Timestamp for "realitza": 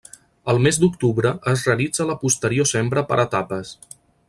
1.69-2.09